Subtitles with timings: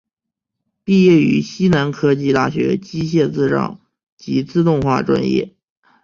[0.83, 3.79] 毕业于西南科技大学机械制造
[4.17, 5.53] 及自动化专业。